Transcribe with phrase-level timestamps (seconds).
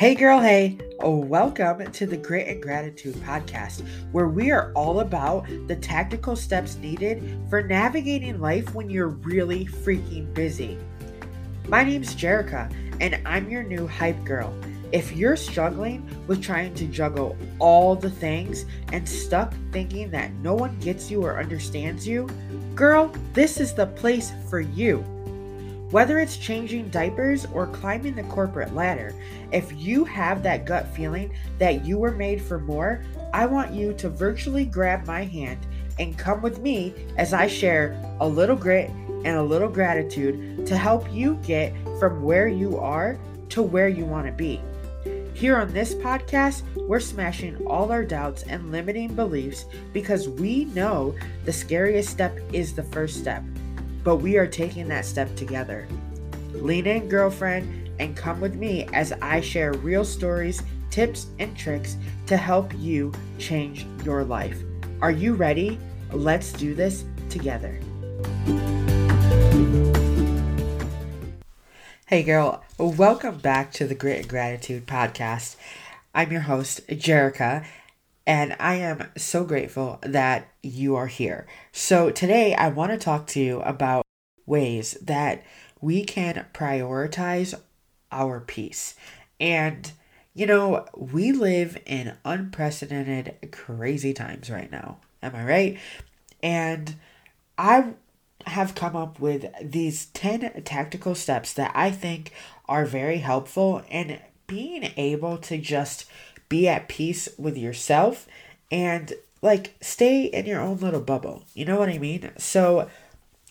[0.00, 5.00] Hey, girl, hey, oh, welcome to the Grit and Gratitude podcast, where we are all
[5.00, 10.78] about the tactical steps needed for navigating life when you're really freaking busy.
[11.68, 14.54] My name's Jerica, and I'm your new hype girl.
[14.90, 20.54] If you're struggling with trying to juggle all the things and stuck thinking that no
[20.54, 22.26] one gets you or understands you,
[22.74, 25.04] girl, this is the place for you.
[25.90, 29.12] Whether it's changing diapers or climbing the corporate ladder,
[29.50, 33.02] if you have that gut feeling that you were made for more,
[33.34, 35.66] I want you to virtually grab my hand
[35.98, 38.88] and come with me as I share a little grit
[39.24, 44.04] and a little gratitude to help you get from where you are to where you
[44.04, 44.60] want to be.
[45.34, 51.16] Here on this podcast, we're smashing all our doubts and limiting beliefs because we know
[51.44, 53.42] the scariest step is the first step
[54.02, 55.86] but we are taking that step together.
[56.52, 61.96] Lean in, girlfriend, and come with me as I share real stories, tips, and tricks
[62.26, 64.58] to help you change your life.
[65.02, 65.78] Are you ready?
[66.12, 67.78] Let's do this together.
[72.06, 75.54] Hey, girl, welcome back to the Grit and Gratitude podcast.
[76.12, 77.64] I'm your host, Jerica,
[78.26, 81.46] and I am so grateful that you are here.
[81.72, 84.04] So, today I want to talk to you about
[84.46, 85.44] ways that
[85.80, 87.54] we can prioritize
[88.12, 88.94] our peace.
[89.38, 89.90] And,
[90.34, 94.98] you know, we live in unprecedented, crazy times right now.
[95.22, 95.78] Am I right?
[96.42, 96.96] And
[97.56, 97.94] I
[98.46, 102.32] have come up with these 10 tactical steps that I think
[102.68, 106.06] are very helpful in being able to just
[106.50, 108.26] be at peace with yourself
[108.70, 111.44] and like stay in your own little bubble.
[111.54, 112.30] You know what I mean?
[112.36, 112.90] So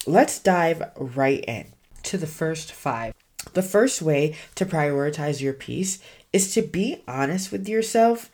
[0.05, 3.15] let's dive right in to the first five.
[3.53, 5.99] The first way to prioritize your peace
[6.31, 8.29] is to be honest with yourself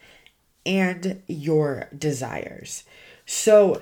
[0.65, 2.83] and your desires.
[3.25, 3.81] So,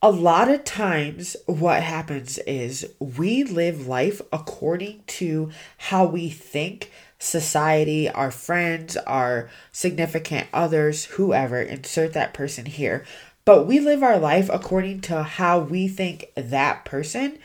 [0.00, 6.92] a lot of times, what happens is we live life according to how we think
[7.18, 13.04] society, our friends, our significant others, whoever, insert that person here.
[13.44, 17.38] But we live our life according to how we think that person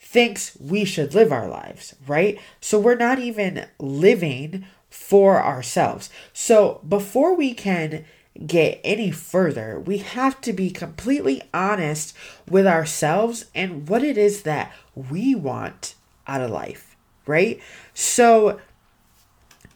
[0.00, 2.40] thinks we should live our lives, right?
[2.60, 6.10] So we're not even living for ourselves.
[6.32, 8.04] So before we can
[8.46, 12.16] get any further, we have to be completely honest
[12.48, 15.94] with ourselves and what it is that we want
[16.26, 16.89] out of life
[17.26, 17.60] right?
[17.94, 18.60] So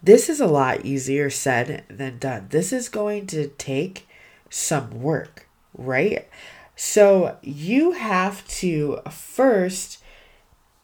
[0.02, 2.48] this is a lot easier said than done.
[2.50, 4.06] This is going to take
[4.50, 6.28] some work, right?
[6.76, 10.02] So you have to first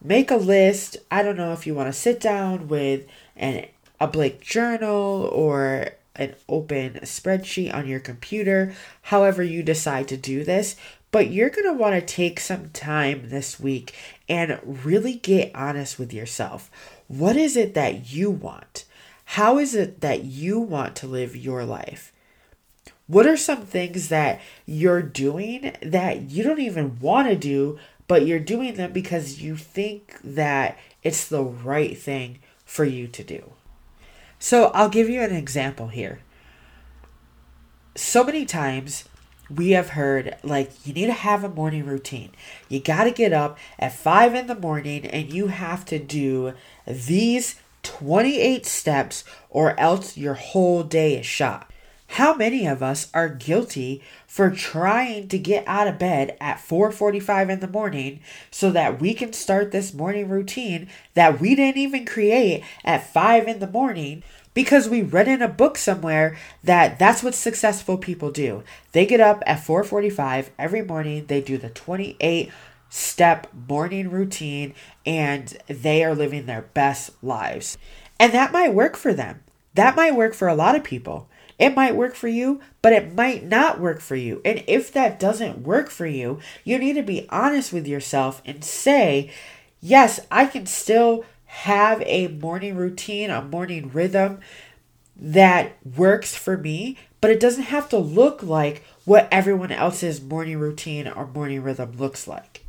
[0.03, 0.97] make a list.
[1.10, 3.06] I don't know if you want to sit down with
[3.37, 3.66] an
[4.00, 10.42] a blank journal or an open spreadsheet on your computer, however you decide to do
[10.44, 10.75] this,
[11.10, 13.94] but you're going to want to take some time this week
[14.28, 16.71] and really get honest with yourself.
[17.09, 18.84] What is it that you want?
[19.25, 22.12] How is it that you want to live your life?
[23.06, 28.25] What are some things that you're doing that you don't even want to do, but
[28.25, 33.53] you're doing them because you think that it's the right thing for you to do?
[34.38, 36.21] So, I'll give you an example here.
[37.97, 39.04] So many times
[39.55, 42.31] we have heard like you need to have a morning routine.
[42.69, 46.55] You got to get up at 5 in the morning and you have to do
[46.87, 51.71] these 28 steps or else your whole day is shot.
[52.15, 57.49] How many of us are guilty for trying to get out of bed at 4:45
[57.49, 58.19] in the morning
[58.50, 63.47] so that we can start this morning routine that we didn't even create at 5
[63.47, 64.25] in the morning
[64.55, 68.62] because we read in a book somewhere that that's what successful people do.
[68.93, 72.50] They get up at 4:45 every morning, they do the 28
[72.89, 74.75] step morning routine
[75.06, 77.78] and they are living their best lives.
[78.19, 79.42] And that might work for them.
[79.74, 81.28] That might work for a lot of people.
[81.59, 84.41] It might work for you, but it might not work for you.
[84.45, 88.65] And if that doesn't work for you, you need to be honest with yourself and
[88.65, 89.30] say,
[89.80, 94.38] yes, I can still have a morning routine, a morning rhythm
[95.16, 100.58] that works for me, but it doesn't have to look like what everyone else's morning
[100.58, 102.64] routine or morning rhythm looks like.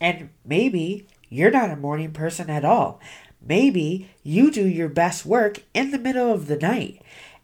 [0.00, 3.00] And maybe you're not a morning person at all.
[3.46, 7.02] Maybe you do your best work in the middle of the night.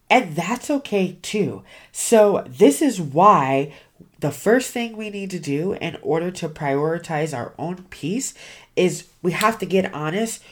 [0.08, 1.62] And that's okay too.
[1.92, 3.74] So, this is why
[4.20, 8.34] the first thing we need to do in order to prioritize our own peace
[8.74, 10.42] is we have to get honest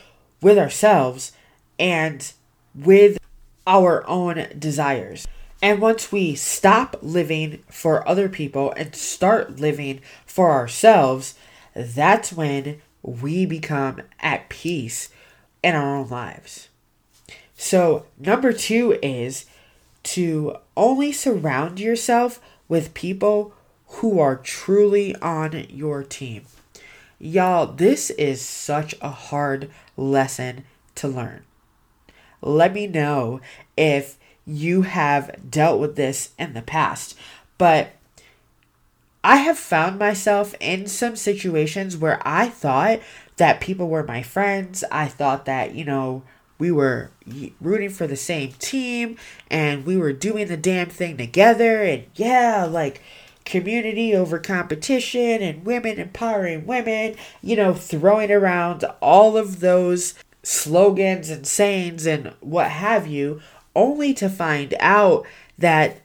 [0.40, 1.32] with ourselves
[1.78, 2.32] and
[2.74, 3.18] with
[3.66, 5.26] our own desires.
[5.62, 11.34] And once we stop living for other people and start living for ourselves,
[11.74, 15.10] that's when we become at peace
[15.62, 16.68] in our own lives.
[17.54, 19.44] So, number two is
[20.02, 23.52] to only surround yourself with people
[23.86, 26.46] who are truly on your team.
[27.22, 30.64] Y'all, this is such a hard lesson
[30.94, 31.44] to learn.
[32.40, 33.42] Let me know
[33.76, 37.16] if you have dealt with this in the past.
[37.58, 37.92] But
[39.22, 43.00] I have found myself in some situations where I thought
[43.36, 44.82] that people were my friends.
[44.90, 46.22] I thought that, you know,
[46.58, 47.10] we were
[47.60, 49.16] rooting for the same team
[49.50, 51.82] and we were doing the damn thing together.
[51.82, 53.02] And yeah, like
[53.50, 61.28] community over competition and women empowering women, you know, throwing around all of those slogans
[61.28, 63.40] and sayings and what have you
[63.74, 65.26] only to find out
[65.58, 66.00] that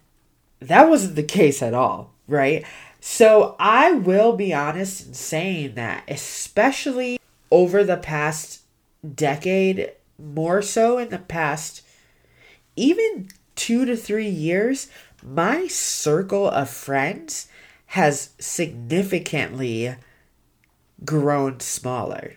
[0.60, 2.66] that wasn't the case at all, right?
[3.00, 7.20] So I will be honest in saying that, especially
[7.52, 8.62] over the past
[9.14, 11.84] decade, more so in the past
[12.76, 14.90] even two to three years,
[15.26, 17.48] my circle of friends
[17.88, 19.96] has significantly
[21.04, 22.36] grown smaller.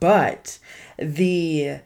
[0.00, 0.58] But
[0.98, 1.80] the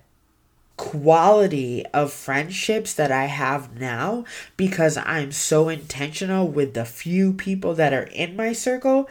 [0.76, 4.24] quality of friendships that I have now
[4.56, 9.08] because I'm so intentional with the few people that are in my circle,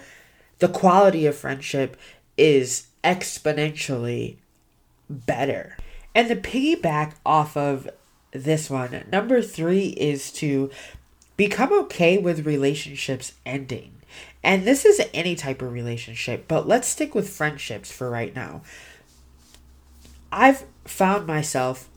[0.60, 1.98] the quality of friendship
[2.38, 4.38] is exponentially
[5.10, 5.78] better.
[6.14, 7.90] And the piggyback off of
[8.44, 10.70] this one, number three is to
[11.38, 13.92] become okay with relationships ending.
[14.44, 18.62] And this is any type of relationship, but let's stick with friendships for right now.
[20.32, 21.90] I've found myself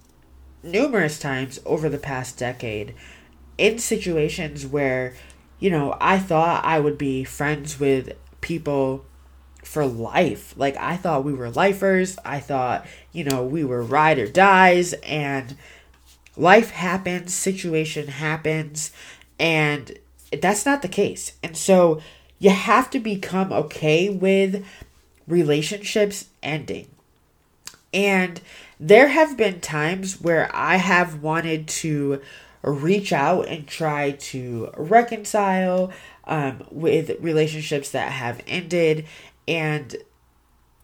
[0.62, 2.94] numerous times over the past decade
[3.58, 5.14] in situations where,
[5.58, 9.05] you know, I thought I would be friends with people
[9.62, 10.55] for life.
[10.56, 12.17] Like, I thought we were lifers.
[12.25, 14.94] I thought, you know, we were ride or dies.
[14.94, 15.56] And
[16.38, 18.93] life happens, situation happens.
[19.38, 19.99] And
[20.40, 21.32] that's not the case.
[21.43, 22.00] And so
[22.38, 24.64] you have to become okay with
[25.26, 26.87] relationships ending.
[27.93, 28.40] And
[28.79, 32.23] there have been times where I have wanted to
[32.62, 35.93] reach out and try to reconcile
[36.25, 39.06] um, with relationships that have ended.
[39.46, 39.96] And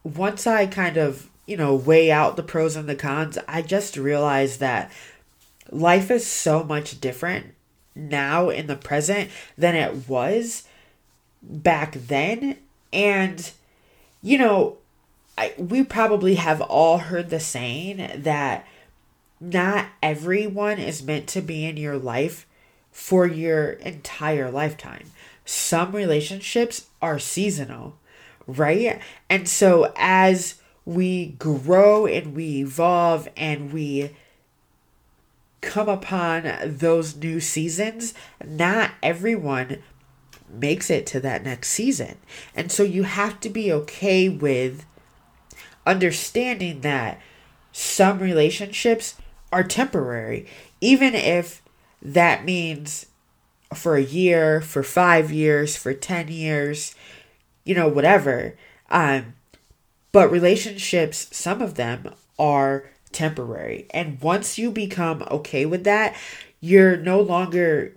[0.03, 3.97] once I kind of, you know, weigh out the pros and the cons, I just
[3.97, 4.91] realized that
[5.75, 7.53] life is so much different
[7.93, 10.63] now in the present than it was
[11.41, 12.57] back then.
[12.91, 13.51] And,
[14.21, 14.77] you know,
[15.37, 18.65] I, we probably have all heard the saying that
[19.41, 22.47] not everyone is meant to be in your life
[22.91, 25.11] for your entire lifetime.
[25.43, 27.97] Some relationships are seasonal,
[28.47, 28.99] right?
[29.29, 30.55] And so as
[30.85, 34.11] we grow and we evolve and we
[35.65, 38.13] come upon those new seasons,
[38.45, 39.81] not everyone
[40.49, 42.17] makes it to that next season.
[42.55, 44.85] And so you have to be okay with
[45.85, 47.19] understanding that
[47.71, 49.15] some relationships
[49.51, 50.45] are temporary,
[50.79, 51.61] even if
[52.01, 53.07] that means
[53.73, 56.95] for a year, for five years, for 10 years,
[57.63, 58.55] you know, whatever.
[58.89, 59.33] Um,
[60.11, 63.87] but relationships, some of them are temporary.
[63.91, 66.15] And once you become okay with that,
[66.59, 67.93] you're no longer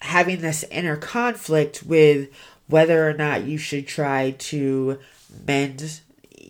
[0.00, 2.28] having this inner conflict with
[2.68, 4.98] whether or not you should try to
[5.46, 6.00] mend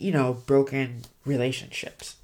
[0.02, 2.16] you know, broken relationships.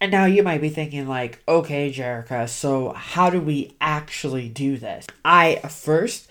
[0.00, 4.76] And now you might be thinking, like, okay, Jerica, so how do we actually do
[4.76, 5.06] this?
[5.24, 6.28] I first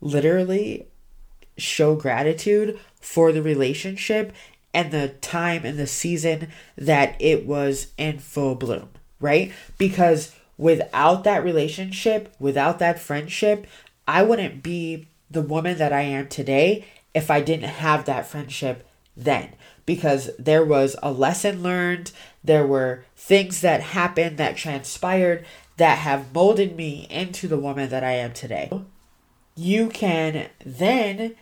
[0.00, 0.86] literally
[1.58, 4.32] show gratitude for the relationship
[4.74, 8.88] and the time and the season that it was in full bloom,
[9.20, 9.52] right?
[9.78, 13.66] Because without that relationship, without that friendship,
[14.06, 18.86] I wouldn't be the woman that I am today if I didn't have that friendship
[19.16, 19.50] then
[19.84, 22.12] because there was a lesson learned,
[22.42, 25.44] there were things that happened that transpired
[25.76, 28.70] that have molded me into the woman that I am today.
[29.54, 31.34] You can then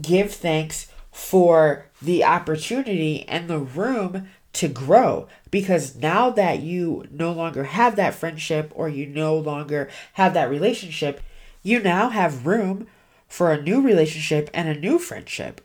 [0.00, 7.32] give thanks for the opportunity and the room to grow because now that you no
[7.32, 11.20] longer have that friendship or you no longer have that relationship,
[11.62, 12.86] you now have room
[13.28, 15.60] for a new relationship and a new friendship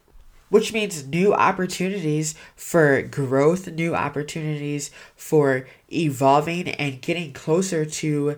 [0.49, 8.37] which means new opportunities for growth, new opportunities for evolving and getting closer to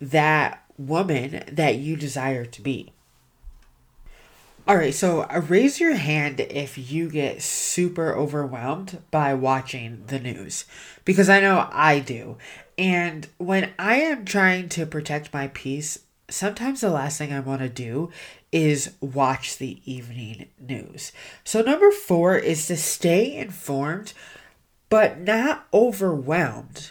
[0.00, 2.92] that woman that you desire to be.
[4.68, 10.18] All right, so uh, raise your hand if you get super overwhelmed by watching the
[10.18, 10.64] news
[11.04, 12.36] because I know I do.
[12.76, 17.60] And when I am trying to protect my peace, sometimes the last thing I want
[17.60, 18.10] to do
[18.50, 21.12] is watch the evening news.
[21.44, 24.14] So, number four is to stay informed
[24.88, 26.90] but not overwhelmed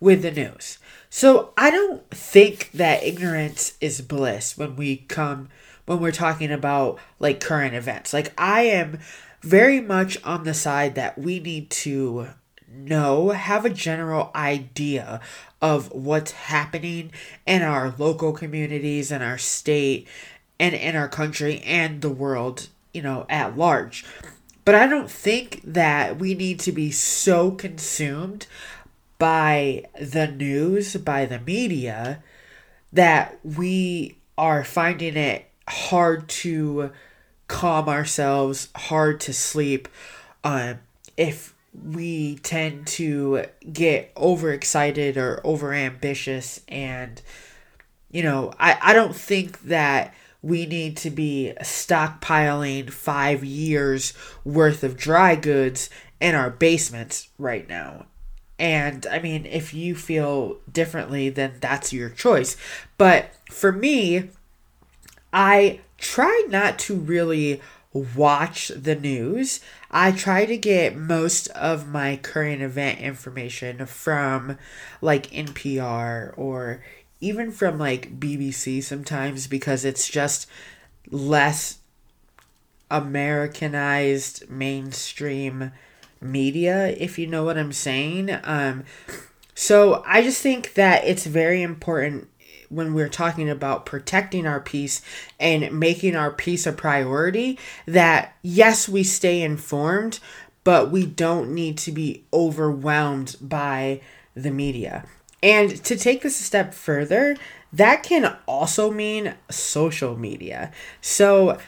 [0.00, 0.76] with the news.
[1.08, 5.48] So, I don't think that ignorance is bliss when we come
[5.86, 8.12] when we're talking about like current events.
[8.12, 8.98] Like, I am
[9.40, 12.28] very much on the side that we need to
[12.68, 15.20] know, have a general idea
[15.62, 17.10] of what's happening
[17.46, 20.06] in our local communities, in our state,
[20.58, 24.04] and in our country and the world, you know, at large.
[24.64, 28.46] But I don't think that we need to be so consumed
[29.18, 32.22] by the news, by the media,
[32.92, 36.92] that we are finding it hard to
[37.48, 39.88] calm ourselves, hard to sleep.
[40.44, 40.78] Um,
[41.16, 41.54] if
[41.84, 47.20] we tend to get overexcited or overambitious and
[48.10, 54.84] you know I, I don't think that we need to be stockpiling five years worth
[54.84, 58.06] of dry goods in our basements right now
[58.58, 62.56] and i mean if you feel differently then that's your choice
[62.96, 64.30] but for me
[65.36, 67.60] i try not to really
[67.92, 69.60] watch the news.
[69.90, 74.58] I try to get most of my current event information from
[75.00, 76.84] like NPR or
[77.20, 80.46] even from like BBC sometimes because it's just
[81.10, 81.78] less
[82.90, 85.72] Americanized mainstream
[86.20, 88.30] media, if you know what I'm saying.
[88.44, 88.84] Um,
[89.54, 92.28] so I just think that it's very important
[92.68, 95.02] when we're talking about protecting our peace
[95.38, 100.18] and making our peace a priority that yes, we stay informed,
[100.64, 104.00] but we don't need to be overwhelmed by
[104.34, 105.04] the media.
[105.42, 107.36] And to take this a step further,
[107.72, 110.72] that can also mean social media.
[111.00, 111.58] So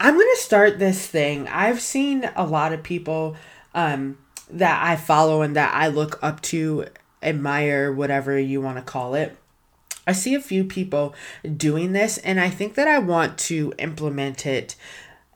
[0.00, 1.46] I'm going to start this thing.
[1.48, 3.36] I've seen a lot of people
[3.74, 4.18] um,
[4.50, 6.86] that I follow and that I look up to,
[7.22, 9.36] admire, whatever you want to call it
[10.06, 11.14] I see a few people
[11.56, 14.76] doing this, and I think that I want to implement it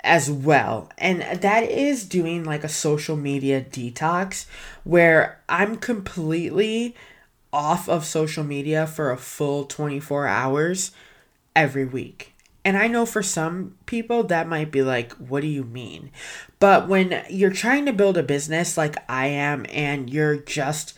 [0.02, 0.90] as well.
[0.98, 4.46] And that is doing like a social media detox
[4.84, 6.94] where I'm completely
[7.52, 10.92] off of social media for a full 24 hours
[11.54, 12.32] every week.
[12.64, 16.10] And I know for some people that might be like, what do you mean?
[16.58, 20.94] But when you're trying to build a business like I am and you're just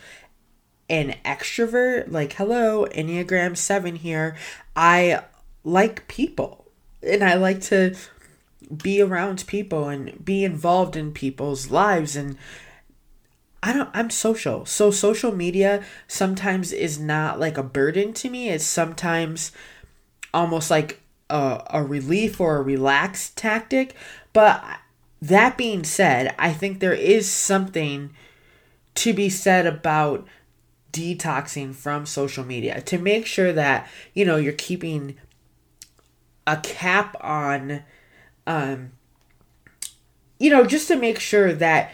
[0.88, 4.36] an extrovert, like, hello, Enneagram 7 here,
[4.74, 5.22] I
[5.64, 6.66] like people
[7.02, 7.94] and I like to
[8.82, 12.36] be around people and be involved in people's lives and
[13.62, 14.66] I don't I'm social.
[14.66, 18.48] So social media sometimes is not like a burden to me.
[18.48, 19.52] It's sometimes
[20.34, 23.94] almost like a, a relief or a relaxed tactic.
[24.32, 24.64] But
[25.20, 28.10] that being said, I think there is something
[28.96, 30.26] to be said about
[30.92, 35.16] detoxing from social media to make sure that you know you're keeping
[36.46, 37.82] a cap on
[38.46, 38.92] um
[40.38, 41.92] you know just to make sure that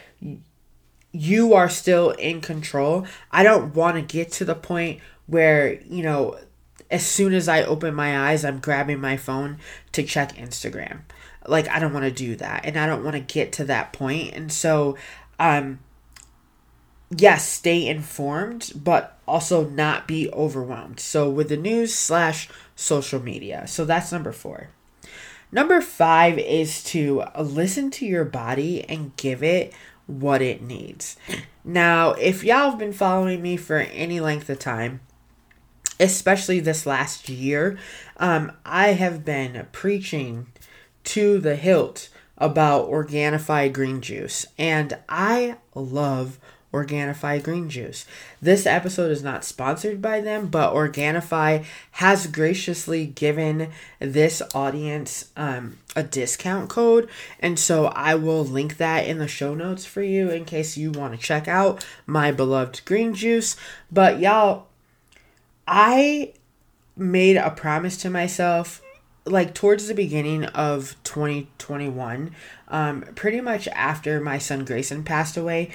[1.12, 3.06] you are still in control.
[3.30, 6.38] I don't want to get to the point where you know
[6.90, 9.58] as soon as i open my eyes i'm grabbing my phone
[9.92, 11.00] to check instagram.
[11.46, 13.92] Like i don't want to do that and i don't want to get to that
[13.92, 14.34] point.
[14.34, 14.96] And so
[15.38, 15.80] um
[17.16, 21.00] yes, stay informed, but also not be overwhelmed.
[21.00, 23.66] So with the news slash social media.
[23.66, 24.68] So that's number four.
[25.50, 29.72] Number five is to listen to your body and give it
[30.06, 31.16] what it needs.
[31.64, 35.00] Now, if y'all have been following me for any length of time,
[36.00, 37.78] especially this last year,
[38.18, 40.46] um, I have been preaching
[41.04, 46.38] to the hilt about Organifi green juice, and I love
[46.84, 48.06] Organifi green juice.
[48.40, 55.78] This episode is not sponsored by them, but Organifi has graciously given this audience um,
[55.96, 57.08] a discount code,
[57.40, 60.90] and so I will link that in the show notes for you in case you
[60.92, 63.56] want to check out my beloved green juice.
[63.90, 64.66] But y'all,
[65.66, 66.32] I
[66.96, 68.82] made a promise to myself
[69.30, 72.34] like towards the beginning of 2021,
[72.68, 75.70] um, pretty much after my son Grayson passed away,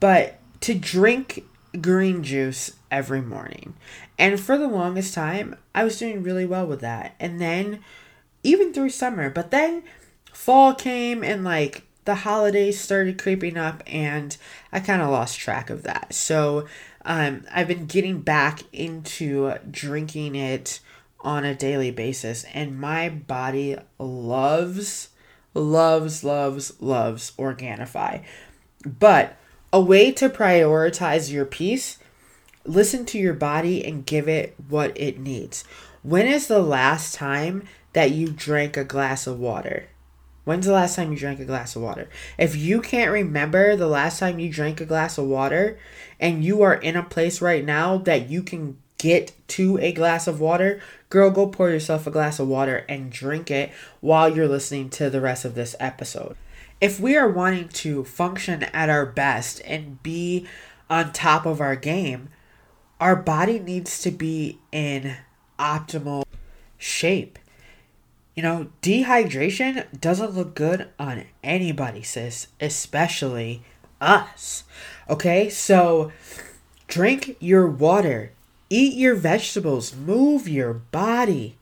[0.00, 1.44] but to drink
[1.80, 3.74] green juice every morning.
[4.18, 7.14] And for the longest time, I was doing really well with that.
[7.20, 7.84] And then
[8.42, 9.84] even through summer, but then
[10.32, 14.36] fall came and like the holidays started creeping up and
[14.72, 16.12] I kind of lost track of that.
[16.12, 16.66] So
[17.04, 20.80] um, I've been getting back into drinking it
[21.20, 25.10] on a daily basis, and my body loves,
[25.54, 28.24] loves, loves, loves Organifi.
[28.84, 29.36] But
[29.72, 31.98] a way to prioritize your peace
[32.66, 35.64] listen to your body and give it what it needs.
[36.02, 39.88] When is the last time that you drank a glass of water?
[40.44, 42.08] When's the last time you drank a glass of water?
[42.38, 45.78] If you can't remember the last time you drank a glass of water
[46.20, 50.28] and you are in a place right now that you can get to a glass
[50.28, 54.46] of water, girl, go pour yourself a glass of water and drink it while you're
[54.46, 56.36] listening to the rest of this episode.
[56.80, 60.46] If we are wanting to function at our best and be
[60.90, 62.28] on top of our game,
[63.00, 65.16] our body needs to be in
[65.58, 66.24] optimal
[66.76, 67.38] shape.
[68.34, 73.62] You know, dehydration doesn't look good on anybody, sis, especially
[73.98, 74.64] us.
[75.08, 76.12] Okay, so
[76.86, 78.32] drink your water,
[78.68, 81.56] eat your vegetables, move your body.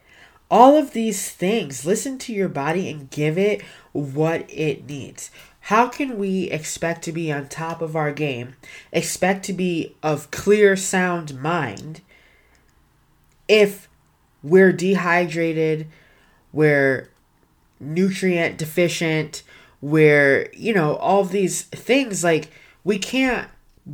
[0.50, 5.30] All of these things, listen to your body and give it what it needs.
[5.60, 8.54] How can we expect to be on top of our game,
[8.92, 12.02] expect to be of clear, sound mind,
[13.48, 13.88] if
[14.42, 15.86] we're dehydrated,
[16.52, 17.08] we're
[17.80, 19.42] nutrient deficient,
[19.80, 22.50] we're, you know, all these things like
[22.84, 23.48] we can't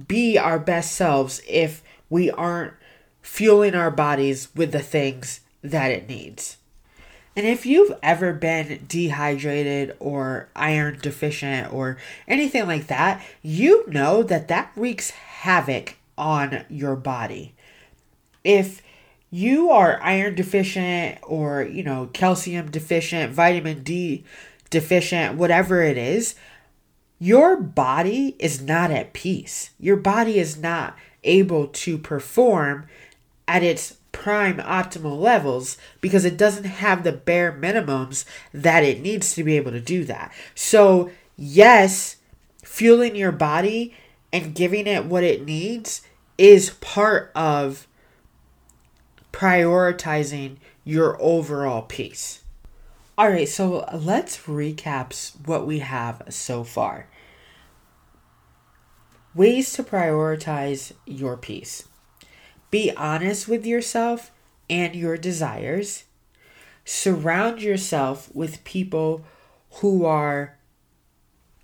[0.06, 2.74] be our best selves if we aren't
[3.22, 6.56] fueling our bodies with the things that it needs.
[7.36, 14.22] And if you've ever been dehydrated or iron deficient or anything like that, you know
[14.22, 17.54] that that wreaks havoc on your body.
[18.42, 18.82] If
[19.30, 24.24] you are iron deficient or, you know, calcium deficient, vitamin D
[24.70, 26.34] deficient, whatever it is,
[27.18, 29.70] your body is not at peace.
[29.78, 32.86] Your body is not able to perform
[33.46, 39.34] at its prime optimal levels because it doesn't have the bare minimums that it needs
[39.34, 40.32] to be able to do that.
[40.54, 42.16] So, yes,
[42.64, 43.94] fueling your body
[44.32, 46.02] and giving it what it needs
[46.38, 47.86] is part of
[49.32, 52.42] prioritizing your overall peace.
[53.18, 57.06] All right, so let's recap what we have so far.
[59.34, 61.86] Ways to prioritize your peace.
[62.70, 64.30] Be honest with yourself
[64.68, 66.04] and your desires.
[66.84, 69.24] Surround yourself with people
[69.74, 70.56] who are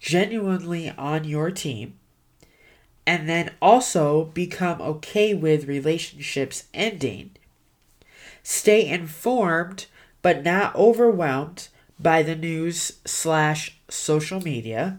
[0.01, 1.95] genuinely on your team.
[3.07, 7.31] And then also become okay with relationships ending.
[8.43, 9.87] Stay informed
[10.23, 11.69] but not overwhelmed
[12.01, 14.99] by the news slash social media.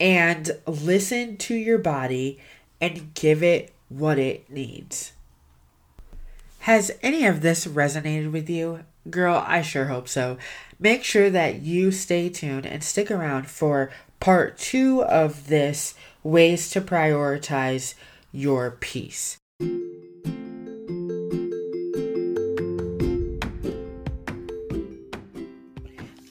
[0.00, 2.38] And listen to your body
[2.80, 5.12] and give it what it needs.
[6.60, 8.80] Has any of this resonated with you?
[9.10, 10.38] Girl, I sure hope so.
[10.80, 16.70] Make sure that you stay tuned and stick around for part two of this ways
[16.70, 17.94] to prioritize
[18.32, 19.36] your peace.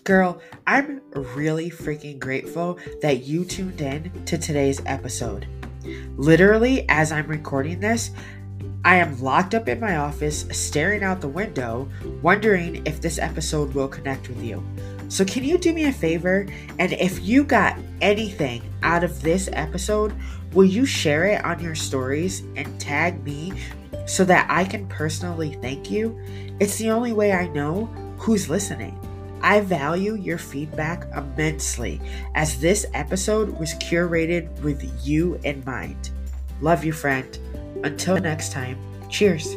[0.03, 5.47] Girl, I'm really freaking grateful that you tuned in to today's episode.
[6.17, 8.11] Literally, as I'm recording this,
[8.85, 11.89] I am locked up in my office, staring out the window,
[12.21, 14.63] wondering if this episode will connect with you.
[15.07, 16.47] So, can you do me a favor?
[16.79, 20.13] And if you got anything out of this episode,
[20.53, 23.53] will you share it on your stories and tag me
[24.05, 26.19] so that I can personally thank you?
[26.59, 27.85] It's the only way I know
[28.17, 28.97] who's listening.
[29.43, 32.01] I value your feedback immensely
[32.33, 36.11] as this episode was curated with you in mind.
[36.61, 37.37] Love you, friend.
[37.83, 38.77] Until next time,
[39.09, 39.53] cheers.